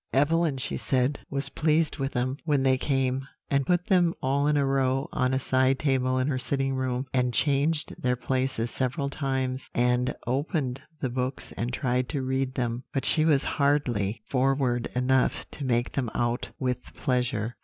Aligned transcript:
"Evelyn, 0.13 0.57
she 0.57 0.77
said, 0.77 1.19
was 1.29 1.49
pleased 1.49 1.99
with 1.99 2.13
them 2.13 2.37
when 2.43 2.63
they 2.63 2.75
came, 2.75 3.27
and 3.51 3.67
put 3.67 3.85
them 3.85 4.15
all 4.19 4.47
in 4.47 4.57
a 4.57 4.65
row 4.65 5.07
on 5.11 5.31
a 5.31 5.37
side 5.37 5.77
table 5.77 6.17
in 6.17 6.27
her 6.27 6.39
sitting 6.39 6.73
room, 6.73 7.05
and 7.13 7.35
changed 7.35 7.93
their 8.01 8.15
places 8.15 8.71
several 8.71 9.11
times, 9.11 9.69
and 9.75 10.15
opened 10.25 10.81
the 11.01 11.09
books 11.11 11.51
and 11.51 11.71
tried 11.71 12.09
to 12.09 12.23
read 12.23 12.55
them; 12.55 12.83
but 12.91 13.05
she 13.05 13.25
was 13.25 13.43
hardly 13.43 14.23
forward 14.27 14.89
enough 14.95 15.45
to 15.51 15.63
make 15.63 15.91
them 15.91 16.09
out 16.15 16.49
with 16.57 16.79
pleasure. 16.95 17.55